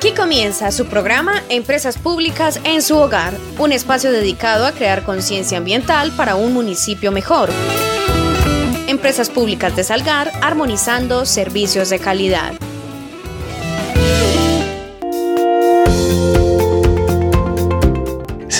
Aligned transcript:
Aquí 0.00 0.14
comienza 0.14 0.72
su 0.72 0.86
programa 0.86 1.42
Empresas 1.50 1.98
Públicas 1.98 2.58
en 2.64 2.80
su 2.80 2.96
hogar, 2.96 3.34
un 3.58 3.70
espacio 3.70 4.10
dedicado 4.10 4.64
a 4.64 4.72
crear 4.72 5.04
conciencia 5.04 5.58
ambiental 5.58 6.10
para 6.16 6.36
un 6.36 6.54
municipio 6.54 7.12
mejor. 7.12 7.50
Empresas 8.86 9.28
Públicas 9.28 9.76
de 9.76 9.84
Salgar, 9.84 10.32
armonizando 10.40 11.26
servicios 11.26 11.90
de 11.90 11.98
calidad. 11.98 12.54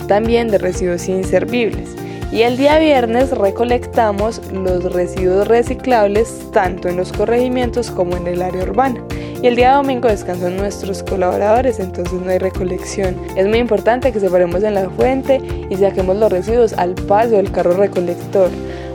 también 0.08 0.48
de 0.48 0.58
residuos 0.58 1.08
inservibles. 1.08 1.96
Y 2.32 2.42
el 2.42 2.58
día 2.58 2.78
viernes 2.80 3.32
recolectamos 3.32 4.42
los 4.52 4.92
residuos 4.92 5.48
reciclables 5.48 6.42
tanto 6.52 6.90
en 6.90 6.98
los 6.98 7.14
corregimientos 7.14 7.92
como 7.92 8.18
en 8.18 8.28
el 8.28 8.42
área 8.42 8.64
urbana. 8.64 9.02
Y 9.40 9.46
el 9.46 9.56
día 9.56 9.76
domingo 9.76 10.08
descansan 10.08 10.58
nuestros 10.58 11.04
colaboradores, 11.04 11.80
entonces 11.80 12.20
no 12.20 12.32
hay 12.32 12.40
recolección. 12.40 13.16
Es 13.36 13.46
muy 13.48 13.60
importante 13.60 14.12
que 14.12 14.20
separemos 14.20 14.64
en 14.64 14.74
la 14.74 14.90
fuente 14.90 15.40
y 15.70 15.76
saquemos 15.76 16.18
los 16.18 16.32
residuos 16.32 16.74
al 16.74 16.96
paso 16.96 17.36
del 17.36 17.52
carro 17.52 17.74
recolector. 17.74 18.50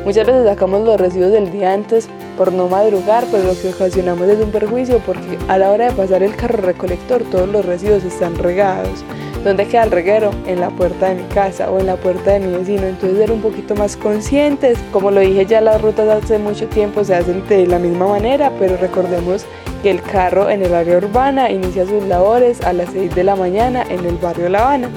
Muchas 0.04 0.26
veces 0.26 0.44
sacamos 0.44 0.84
los 0.84 1.00
residuos 1.00 1.30
del 1.30 1.52
día 1.52 1.72
antes 1.72 2.08
por 2.36 2.52
no 2.52 2.66
madrugar, 2.66 3.24
pero 3.30 3.44
lo 3.44 3.60
que 3.60 3.68
ocasionamos 3.68 4.28
es 4.28 4.40
un 4.40 4.50
perjuicio 4.50 4.98
porque 5.06 5.38
a 5.46 5.58
la 5.58 5.70
hora 5.70 5.90
de 5.90 5.92
pasar 5.92 6.24
el 6.24 6.34
carro 6.34 6.60
recolector 6.60 7.22
todos 7.30 7.48
los 7.48 7.64
residuos 7.64 8.02
están 8.02 8.36
regados. 8.36 9.04
¿Dónde 9.44 9.66
queda 9.66 9.84
el 9.84 9.92
reguero? 9.92 10.30
En 10.46 10.60
la 10.60 10.70
puerta 10.70 11.08
de 11.08 11.22
mi 11.22 11.28
casa 11.28 11.70
o 11.70 11.78
en 11.78 11.86
la 11.86 11.96
puerta 11.96 12.32
de 12.32 12.40
mi 12.40 12.56
vecino. 12.56 12.86
Entonces 12.86 13.18
ser 13.18 13.30
un 13.30 13.42
poquito 13.42 13.76
más 13.76 13.96
conscientes. 13.96 14.78
Como 14.92 15.12
lo 15.12 15.20
dije 15.20 15.46
ya, 15.46 15.60
las 15.60 15.80
rutas 15.80 16.08
hace 16.08 16.38
mucho 16.38 16.66
tiempo 16.68 17.04
se 17.04 17.14
hacen 17.14 17.46
de 17.48 17.66
la 17.66 17.78
misma 17.78 18.08
manera, 18.08 18.52
pero 18.58 18.76
recordemos 18.76 19.44
que 19.82 19.90
el 19.90 20.00
carro 20.00 20.48
en 20.48 20.62
el 20.62 20.74
área 20.74 20.98
urbana 20.98 21.50
inicia 21.50 21.84
sus 21.84 22.04
labores 22.04 22.60
a 22.62 22.72
las 22.72 22.90
6 22.90 23.14
de 23.14 23.24
la 23.24 23.36
mañana 23.36 23.84
en 23.88 24.04
el 24.04 24.16
barrio 24.16 24.48
La 24.48 24.60
Habana 24.60 24.88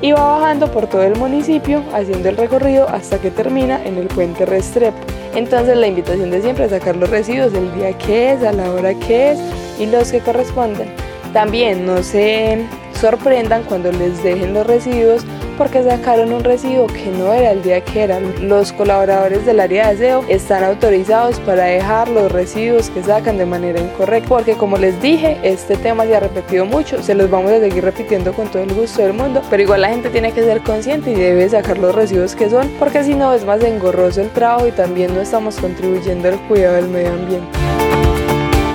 y 0.00 0.12
va 0.12 0.38
bajando 0.38 0.70
por 0.70 0.88
todo 0.88 1.02
el 1.02 1.16
municipio 1.16 1.82
haciendo 1.94 2.28
el 2.28 2.36
recorrido 2.36 2.88
hasta 2.88 3.18
que 3.18 3.30
termina 3.30 3.82
en 3.84 3.96
el 3.96 4.08
puente 4.08 4.44
Restrepo. 4.44 4.98
Entonces 5.34 5.76
la 5.76 5.86
invitación 5.86 6.30
de 6.30 6.42
siempre 6.42 6.64
es 6.64 6.72
sacar 6.72 6.96
los 6.96 7.08
residuos 7.08 7.54
el 7.54 7.72
día 7.74 7.96
que 7.96 8.32
es, 8.32 8.42
a 8.42 8.52
la 8.52 8.70
hora 8.72 8.94
que 8.94 9.32
es 9.32 9.38
y 9.78 9.86
los 9.86 10.10
que 10.10 10.18
corresponden. 10.18 10.92
También 11.32 11.86
no 11.86 12.02
se 12.02 12.66
sorprendan 13.00 13.62
cuando 13.62 13.92
les 13.92 14.22
dejen 14.22 14.52
los 14.52 14.66
residuos 14.66 15.24
porque 15.62 15.84
sacaron 15.84 16.32
un 16.32 16.42
residuo 16.42 16.88
que 16.88 17.06
no 17.16 17.32
era 17.32 17.52
el 17.52 17.62
día 17.62 17.84
que 17.84 18.02
eran. 18.02 18.48
Los 18.48 18.72
colaboradores 18.72 19.46
del 19.46 19.60
área 19.60 19.86
de 19.86 19.90
aseo 19.92 20.24
están 20.26 20.64
autorizados 20.64 21.38
para 21.38 21.66
dejar 21.66 22.08
los 22.08 22.32
residuos 22.32 22.90
que 22.90 23.00
sacan 23.00 23.38
de 23.38 23.46
manera 23.46 23.80
incorrecta 23.80 24.28
porque 24.28 24.54
como 24.54 24.76
les 24.76 25.00
dije, 25.00 25.38
este 25.44 25.76
tema 25.76 26.04
se 26.04 26.16
ha 26.16 26.18
repetido 26.18 26.66
mucho, 26.66 27.00
se 27.00 27.14
los 27.14 27.30
vamos 27.30 27.52
a 27.52 27.60
seguir 27.60 27.84
repitiendo 27.84 28.32
con 28.32 28.48
todo 28.48 28.64
el 28.64 28.74
gusto 28.74 29.02
del 29.02 29.12
mundo, 29.12 29.40
pero 29.50 29.62
igual 29.62 29.82
la 29.82 29.90
gente 29.90 30.10
tiene 30.10 30.32
que 30.32 30.42
ser 30.42 30.62
consciente 30.62 31.12
y 31.12 31.14
debe 31.14 31.48
sacar 31.48 31.78
los 31.78 31.94
residuos 31.94 32.34
que 32.34 32.50
son 32.50 32.68
porque 32.80 33.04
si 33.04 33.14
no 33.14 33.32
es 33.32 33.44
más 33.44 33.62
engorroso 33.62 34.20
el 34.20 34.30
trabajo 34.30 34.66
y 34.66 34.72
también 34.72 35.14
no 35.14 35.20
estamos 35.20 35.54
contribuyendo 35.58 36.28
al 36.28 36.40
cuidado 36.48 36.74
del 36.74 36.88
medio 36.88 37.12
ambiente. 37.12 37.71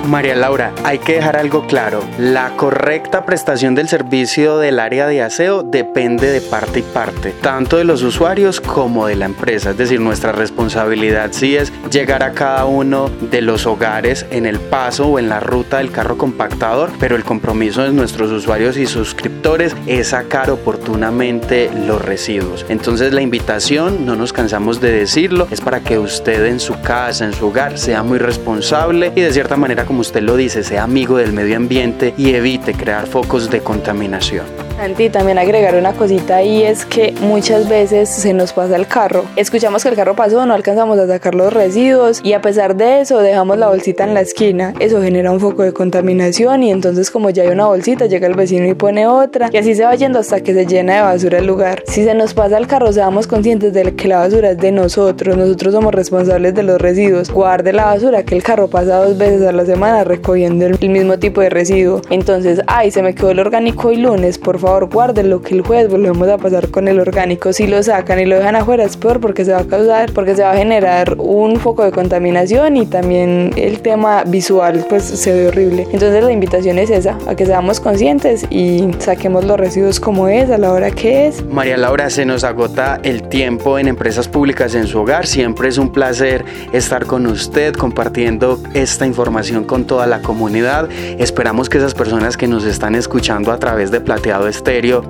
María 0.08 0.34
Laura, 0.34 0.72
hay 0.84 1.00
que 1.00 1.16
dejar 1.16 1.36
algo 1.36 1.66
claro. 1.66 2.02
La 2.18 2.56
correcta 2.56 3.26
prestación 3.26 3.74
del 3.74 3.88
servicio 3.88 4.56
del 4.56 4.80
área 4.80 5.06
de 5.06 5.20
aseo 5.20 5.62
depende 5.62 6.32
de 6.32 6.40
parte 6.40 6.78
y 6.78 6.82
parte, 6.82 7.34
tanto 7.42 7.76
de 7.76 7.84
los 7.84 8.02
usuarios 8.02 8.58
como 8.62 9.06
de 9.06 9.16
la 9.16 9.26
empresa. 9.26 9.70
Es 9.70 9.76
decir, 9.76 10.00
nuestra 10.00 10.32
responsabilidad 10.32 11.28
sí 11.32 11.56
es 11.56 11.70
llegar 11.90 12.22
a 12.22 12.32
cada 12.32 12.64
uno 12.64 13.10
de 13.30 13.42
los 13.42 13.66
hogares 13.66 14.24
en 14.30 14.46
el 14.46 14.58
paso 14.58 15.08
o 15.08 15.18
en 15.18 15.28
la 15.28 15.40
ruta 15.40 15.76
del 15.76 15.92
carro 15.92 16.16
compactador, 16.16 16.90
pero 16.98 17.14
el 17.14 17.24
compromiso 17.24 17.82
de 17.82 17.92
nuestros 17.92 18.30
usuarios 18.30 18.78
y 18.78 18.86
suscriptores 18.86 19.76
es 19.86 20.08
sacar 20.08 20.50
oportunamente 20.50 21.70
los 21.86 22.02
residuos. 22.02 22.64
Entonces 22.70 23.12
la 23.12 23.20
invitación, 23.20 24.06
no 24.06 24.16
nos 24.16 24.32
cansamos 24.32 24.80
de 24.80 24.90
decirlo, 24.90 25.48
es 25.50 25.60
para 25.60 25.80
que 25.80 25.98
usted 25.98 26.46
en 26.46 26.60
su 26.60 26.80
casa, 26.80 27.26
en 27.26 27.34
su 27.34 27.48
hogar, 27.48 27.76
sea 27.76 28.02
muy 28.02 28.18
responsable 28.18 29.12
y 29.14 29.20
de 29.20 29.32
cierta 29.34 29.56
manera 29.56 29.84
como 29.84 29.97
usted 30.00 30.22
lo 30.22 30.36
dice, 30.36 30.62
sea 30.62 30.84
amigo 30.84 31.16
del 31.16 31.32
medio 31.32 31.56
ambiente 31.56 32.14
y 32.16 32.30
evite 32.30 32.74
crear 32.74 33.06
focos 33.06 33.50
de 33.50 33.60
contaminación. 33.60 34.67
Santi, 34.78 35.10
también 35.10 35.38
agregar 35.38 35.74
una 35.74 35.92
cosita 35.92 36.40
y 36.40 36.62
es 36.62 36.84
que 36.84 37.12
muchas 37.20 37.68
veces 37.68 38.08
se 38.08 38.32
nos 38.32 38.52
pasa 38.52 38.76
el 38.76 38.86
carro. 38.86 39.24
Escuchamos 39.34 39.82
que 39.82 39.88
el 39.88 39.96
carro 39.96 40.14
pasó, 40.14 40.46
no 40.46 40.54
alcanzamos 40.54 40.96
a 41.00 41.08
sacar 41.08 41.34
los 41.34 41.52
residuos 41.52 42.20
y 42.22 42.34
a 42.34 42.40
pesar 42.40 42.76
de 42.76 43.00
eso 43.00 43.18
dejamos 43.18 43.58
la 43.58 43.66
bolsita 43.66 44.04
en 44.04 44.14
la 44.14 44.20
esquina. 44.20 44.74
Eso 44.78 45.02
genera 45.02 45.32
un 45.32 45.40
foco 45.40 45.64
de 45.64 45.72
contaminación 45.72 46.62
y 46.62 46.70
entonces 46.70 47.10
como 47.10 47.30
ya 47.30 47.42
hay 47.42 47.48
una 47.48 47.66
bolsita 47.66 48.06
llega 48.06 48.28
el 48.28 48.34
vecino 48.34 48.68
y 48.68 48.74
pone 48.74 49.08
otra 49.08 49.50
y 49.52 49.56
así 49.56 49.74
se 49.74 49.82
va 49.82 49.96
yendo 49.96 50.20
hasta 50.20 50.42
que 50.42 50.54
se 50.54 50.64
llena 50.64 50.94
de 50.94 51.00
basura 51.00 51.38
el 51.38 51.46
lugar. 51.48 51.82
Si 51.88 52.04
se 52.04 52.14
nos 52.14 52.32
pasa 52.32 52.56
el 52.56 52.68
carro, 52.68 52.92
seamos 52.92 53.26
conscientes 53.26 53.72
de 53.72 53.96
que 53.96 54.06
la 54.06 54.18
basura 54.18 54.52
es 54.52 54.58
de 54.58 54.70
nosotros, 54.70 55.36
nosotros 55.36 55.74
somos 55.74 55.92
responsables 55.92 56.54
de 56.54 56.62
los 56.62 56.80
residuos. 56.80 57.32
Guarde 57.32 57.72
la 57.72 57.86
basura 57.86 58.22
que 58.22 58.36
el 58.36 58.44
carro 58.44 58.68
pasa 58.68 59.04
dos 59.04 59.18
veces 59.18 59.44
a 59.44 59.50
la 59.50 59.66
semana 59.66 60.04
recogiendo 60.04 60.66
el 60.66 60.78
mismo 60.88 61.18
tipo 61.18 61.40
de 61.40 61.50
residuo. 61.50 62.00
Entonces, 62.10 62.60
ay, 62.68 62.92
se 62.92 63.02
me 63.02 63.16
quedó 63.16 63.32
el 63.32 63.40
orgánico 63.40 63.88
hoy 63.88 63.96
lunes, 63.96 64.38
por 64.38 64.60
favor 64.60 64.67
favor 64.68 65.24
lo 65.24 65.40
que 65.40 65.54
el 65.54 65.62
jueves 65.62 65.90
volvemos 65.90 66.28
a 66.28 66.36
pasar 66.36 66.68
con 66.68 66.88
el 66.88 67.00
orgánico. 67.00 67.52
Si 67.54 67.66
lo 67.66 67.82
sacan 67.82 68.20
y 68.20 68.26
lo 68.26 68.36
dejan 68.36 68.54
afuera 68.54 68.84
es 68.84 68.98
peor 68.98 69.18
porque 69.18 69.44
se 69.44 69.52
va 69.52 69.60
a 69.60 69.64
causar, 69.64 70.12
porque 70.12 70.36
se 70.36 70.42
va 70.42 70.52
a 70.52 70.56
generar 70.56 71.16
un 71.18 71.56
foco 71.56 71.84
de 71.84 71.90
contaminación 71.90 72.76
y 72.76 72.84
también 72.84 73.52
el 73.56 73.80
tema 73.80 74.24
visual 74.24 74.84
pues 74.88 75.04
se 75.04 75.32
ve 75.32 75.48
horrible. 75.48 75.82
Entonces 75.92 76.22
la 76.22 76.32
invitación 76.32 76.78
es 76.78 76.90
esa, 76.90 77.16
a 77.26 77.34
que 77.34 77.46
seamos 77.46 77.80
conscientes 77.80 78.46
y 78.50 78.90
saquemos 78.98 79.44
los 79.44 79.58
residuos 79.58 80.00
como 80.00 80.28
es, 80.28 80.50
a 80.50 80.58
la 80.58 80.70
hora 80.72 80.90
que 80.90 81.28
es. 81.28 81.44
María 81.46 81.78
Laura, 81.78 82.10
se 82.10 82.26
nos 82.26 82.44
agota 82.44 83.00
el 83.02 83.22
tiempo 83.22 83.78
en 83.78 83.88
empresas 83.88 84.28
públicas 84.28 84.74
en 84.74 84.86
su 84.86 85.00
hogar. 85.00 85.26
Siempre 85.26 85.68
es 85.68 85.78
un 85.78 85.92
placer 85.92 86.44
estar 86.72 87.06
con 87.06 87.26
usted 87.26 87.74
compartiendo 87.74 88.60
esta 88.74 89.06
información 89.06 89.64
con 89.64 89.86
toda 89.86 90.06
la 90.06 90.20
comunidad. 90.20 90.88
Esperamos 91.18 91.70
que 91.70 91.78
esas 91.78 91.94
personas 91.94 92.36
que 92.36 92.46
nos 92.46 92.64
están 92.64 92.94
escuchando 92.94 93.50
a 93.50 93.58
través 93.58 93.90
de 93.90 94.00
Plateado 94.00 94.46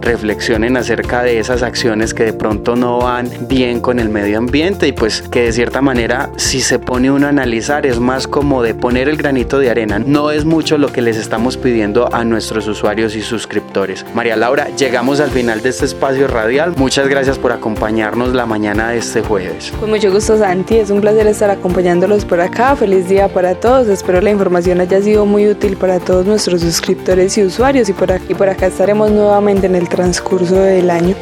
Reflexionen 0.01 0.77
acerca 0.77 1.23
de 1.23 1.41
esas 1.41 1.63
acciones 1.63 2.15
que 2.15 2.25
de 2.25 2.33
pronto 2.33 2.77
no 2.77 2.99
van 2.99 3.29
bien 3.49 3.81
con 3.81 3.99
el 3.99 4.09
medio 4.09 4.39
ambiente 4.39 4.87
y 4.87 4.93
pues 4.93 5.23
que 5.23 5.43
de 5.43 5.53
cierta 5.53 5.81
manera 5.81 6.31
si 6.37 6.61
se 6.61 6.79
pone 6.79 7.11
uno 7.11 7.27
a 7.27 7.31
analizar 7.31 7.85
es 7.85 7.99
más 7.99 8.29
como 8.29 8.63
de 8.63 8.75
poner 8.75 9.09
el 9.09 9.17
granito 9.17 9.59
de 9.59 9.71
arena. 9.71 9.99
No 9.99 10.31
es 10.31 10.45
mucho 10.45 10.79
lo 10.79 10.93
que 10.93 11.03
les 11.03 11.17
estamos 11.17 11.57
pidiendo 11.57 12.09
a 12.15 12.25
nuestros 12.25 12.69
usuarios 12.69 13.17
y 13.17 13.23
suscriptores. 13.23 14.05
María 14.15 14.37
Laura, 14.37 14.69
llegamos 14.77 15.19
al 15.19 15.31
final 15.31 15.61
de 15.61 15.71
este 15.71 15.87
espacio 15.87 16.29
radial. 16.29 16.75
Muchas 16.77 17.09
gracias 17.09 17.37
por 17.37 17.51
acompañarnos 17.51 18.35
la 18.35 18.47
mañana 18.47 18.91
de 18.91 18.99
este 18.99 19.23
jueves. 19.23 19.73
Con 19.81 19.91
mucho 19.91 20.13
gusto 20.13 20.39
Santi, 20.39 20.77
es 20.77 20.91
un 20.91 21.01
placer 21.01 21.27
estar 21.27 21.51
acompañándolos 21.51 22.25
por 22.25 22.41
acá. 22.41 22.77
Feliz 22.77 23.09
día 23.09 23.29
para 23.29 23.55
todos. 23.55 23.89
Espero 23.89 24.21
la 24.21 24.31
información 24.31 24.81
haya 24.81 25.03
sido 25.03 25.27
muy 25.27 25.49
útil 25.49 25.77
para 25.77 25.99
todos 25.99 26.27
nuestros 26.27 26.61
suscriptores 26.61 27.37
y 27.39 27.43
usuarios 27.43 27.89
y 27.89 27.93
por 27.93 28.13
aquí, 28.13 28.35
por 28.35 28.49
acá 28.49 28.67
estaremos 28.67 29.11
nuevamente 29.11 29.38
nuevamente 29.41 29.67
en 29.69 29.77
el 29.77 29.89
transcurso 29.89 30.57
del 30.57 30.91
año. 30.91 31.15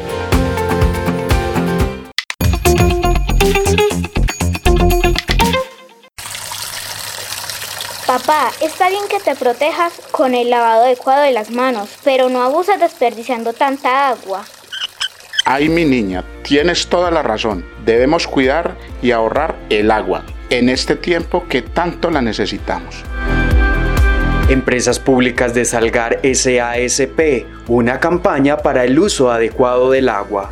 Papá, 8.07 8.51
está 8.61 8.89
bien 8.89 9.03
que 9.09 9.19
te 9.19 9.35
protejas 9.35 9.93
con 10.11 10.33
el 10.33 10.49
lavado 10.49 10.85
adecuado 10.85 11.21
de 11.21 11.31
las 11.31 11.51
manos, 11.51 11.89
pero 12.03 12.29
no 12.29 12.41
abuses 12.41 12.79
desperdiciando 12.79 13.53
tanta 13.53 14.09
agua. 14.09 14.45
Ay, 15.45 15.69
mi 15.69 15.85
niña, 15.85 16.23
tienes 16.41 16.87
toda 16.87 17.11
la 17.11 17.21
razón. 17.21 17.65
Debemos 17.85 18.27
cuidar 18.27 18.77
y 19.01 19.11
ahorrar 19.11 19.55
el 19.69 19.91
agua 19.91 20.23
en 20.49 20.69
este 20.69 20.95
tiempo 20.95 21.45
que 21.47 21.61
tanto 21.61 22.09
la 22.09 22.21
necesitamos. 22.21 23.03
Empresas 24.49 24.97
Públicas 24.97 25.53
de 25.53 25.65
Salgar 25.65 26.21
SASP, 26.23 27.45
una 27.67 27.99
campaña 27.99 28.55
para 28.55 28.85
el 28.85 28.97
uso 28.97 29.29
adecuado 29.29 29.91
del 29.91 30.07
agua. 30.07 30.49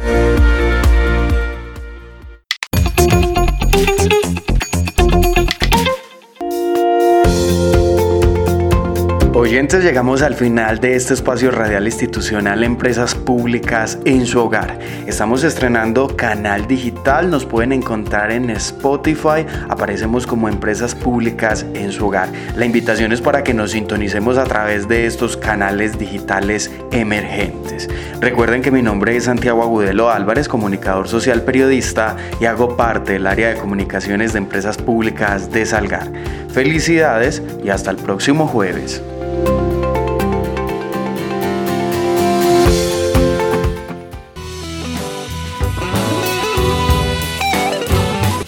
Oyentes, 9.56 9.86
llegamos 9.86 10.22
al 10.22 10.36
final 10.36 10.82
de 10.82 10.98
este 10.98 11.14
espacio 11.14 11.50
radial 11.50 11.86
institucional 11.86 12.62
Empresas 12.62 13.16
Públicas 13.16 13.98
en 14.04 14.26
su 14.26 14.42
hogar. 14.42 14.78
Estamos 15.08 15.46
estrenando 15.46 16.14
canal 16.18 16.68
digital, 16.68 17.30
nos 17.30 17.46
pueden 17.46 17.72
encontrar 17.72 18.34
en 18.34 18.50
Spotify, 18.50 19.46
aparecemos 19.70 20.28
como 20.28 20.50
Empresas 20.50 20.94
Públicas 20.94 21.66
en 21.74 21.94
su 21.94 22.08
hogar. 22.08 22.28
La 22.58 22.66
invitación 22.66 23.14
es 23.14 23.22
para 23.22 23.46
que 23.46 23.54
nos 23.54 23.72
sintonicemos 23.72 24.38
a 24.38 24.44
través 24.44 24.90
de 24.90 25.06
estos 25.06 25.38
canales 25.38 25.98
digitales 25.98 26.70
emergentes. 26.92 27.88
Recuerden 28.20 28.62
que 28.62 28.72
mi 28.72 28.82
nombre 28.82 29.16
es 29.16 29.24
Santiago 29.24 29.64
Agudelo 29.64 30.12
Álvarez, 30.12 30.50
comunicador 30.50 31.08
social 31.08 31.44
periodista 31.44 32.18
y 32.42 32.46
hago 32.46 32.76
parte 32.76 33.14
del 33.14 33.26
área 33.26 33.54
de 33.54 33.56
comunicaciones 33.56 34.34
de 34.34 34.40
Empresas 34.40 34.78
Públicas 34.78 35.50
de 35.50 35.66
Salgar. 35.66 36.12
Felicidades 36.50 37.42
y 37.64 37.70
hasta 37.70 37.92
el 37.92 37.96
próximo 37.96 38.48
jueves. 38.48 39.02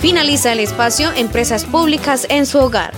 Finaliza 0.08 0.54
el 0.54 0.62
espacio 0.62 1.12
Empresas 1.12 1.66
Públicas 1.66 2.28
en 2.30 2.46
su 2.46 2.60
hogar. 2.60 2.94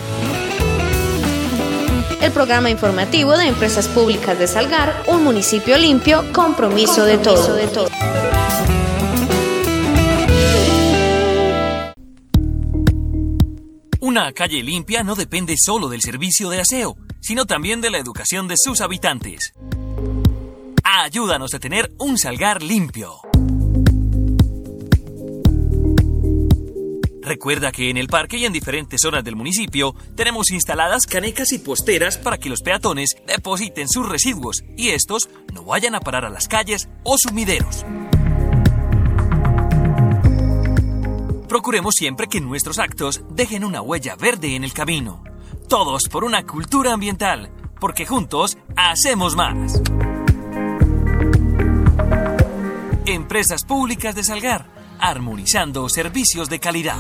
El 2.21 2.31
programa 2.31 2.69
informativo 2.69 3.35
de 3.35 3.47
Empresas 3.47 3.87
Públicas 3.87 4.37
de 4.37 4.45
Salgar, 4.45 5.05
un 5.07 5.23
municipio 5.23 5.75
limpio, 5.79 6.23
compromiso, 6.31 7.05
de 7.05 7.17
todo. 7.17 7.55
De 7.55 7.65
todo. 7.65 7.89
Una 14.01 14.31
calle 14.33 14.61
limpia 14.61 15.01
no 15.01 15.15
depende 15.15 15.55
solo 15.57 15.89
del 15.89 16.01
servicio 16.01 16.51
de 16.51 16.61
aseo, 16.61 16.95
sino 17.19 17.45
también 17.45 17.81
de 17.81 17.89
la 17.89 17.97
educación 17.97 18.47
de 18.47 18.55
sus 18.55 18.81
habitantes. 18.81 19.53
Ayúdanos 20.83 21.55
a 21.55 21.59
tener 21.59 21.91
un 21.97 22.19
Salgar 22.19 22.61
limpio. 22.61 23.28
Recuerda 27.29 27.71
que 27.71 27.91
en 27.91 27.97
el 27.97 28.07
parque 28.07 28.37
y 28.37 28.45
en 28.45 28.53
diferentes 28.53 29.01
zonas 29.01 29.23
del 29.23 29.35
municipio 29.35 29.93
tenemos 30.15 30.49
instaladas 30.49 31.05
canecas 31.05 31.51
y 31.51 31.59
posteras 31.59 32.17
para 32.17 32.39
que 32.39 32.49
los 32.49 32.63
peatones 32.63 33.17
depositen 33.27 33.87
sus 33.87 34.09
residuos 34.09 34.63
y 34.75 34.89
estos 34.89 35.29
no 35.53 35.63
vayan 35.63 35.93
a 35.93 35.99
parar 35.99 36.25
a 36.25 36.31
las 36.31 36.47
calles 36.47 36.89
o 37.03 37.17
sumideros. 37.19 37.85
Procuremos 41.47 41.93
siempre 41.93 42.25
que 42.25 42.41
nuestros 42.41 42.79
actos 42.79 43.21
dejen 43.29 43.63
una 43.63 43.83
huella 43.83 44.15
verde 44.15 44.55
en 44.55 44.63
el 44.63 44.73
camino. 44.73 45.23
Todos 45.67 46.09
por 46.09 46.23
una 46.23 46.47
cultura 46.47 46.93
ambiental, 46.93 47.51
porque 47.79 48.07
juntos 48.07 48.57
hacemos 48.75 49.35
más. 49.35 49.79
Empresas 53.05 53.65
Públicas 53.65 54.15
de 54.15 54.23
Salgar, 54.23 54.78
armonizando 54.99 55.87
servicios 55.89 56.49
de 56.49 56.59
calidad. 56.59 56.97